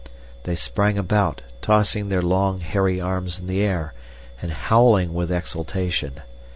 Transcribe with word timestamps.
They 0.45 0.55
sprang 0.55 0.97
about, 0.97 1.43
tossing 1.61 2.09
their 2.09 2.23
long, 2.23 2.61
hairy 2.61 2.99
arms 2.99 3.39
in 3.39 3.45
the 3.45 3.61
air 3.61 3.93
and 4.41 4.51
howling 4.51 5.13
with 5.13 5.31
exultation. 5.31 6.21